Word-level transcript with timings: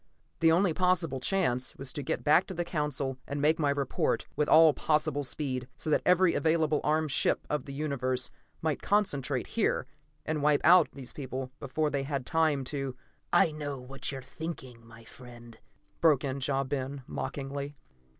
The 0.39 0.51
only 0.51 0.73
possible 0.73 1.19
chance 1.19 1.75
was 1.75 1.93
to 1.93 2.01
get 2.01 2.23
back 2.23 2.47
to 2.47 2.55
the 2.55 2.65
Council 2.65 3.19
and 3.27 3.39
make 3.39 3.59
my 3.59 3.69
report, 3.69 4.25
with 4.35 4.49
all 4.49 4.73
possible 4.73 5.23
speed, 5.23 5.67
so 5.77 5.91
that 5.91 6.01
every 6.07 6.33
available 6.33 6.81
armed 6.83 7.11
ship 7.11 7.45
of 7.51 7.65
the 7.65 7.71
universe 7.75 8.31
might 8.63 8.81
concentrate 8.81 9.45
here, 9.45 9.85
and 10.25 10.41
wipe 10.41 10.61
out 10.63 10.89
these 10.93 11.13
people 11.13 11.51
before 11.59 11.91
they 11.91 12.01
had 12.01 12.25
time 12.25 12.63
to 12.63 12.95
"I 13.31 13.51
know 13.51 13.79
what 13.79 14.11
you 14.11 14.17
are 14.17 14.21
thinking, 14.23 14.83
my 14.87 15.03
friend," 15.03 15.59
broke 16.01 16.23
in 16.23 16.41
Ja 16.43 16.63
Ben 16.63 17.03
mockingly. 17.05 17.75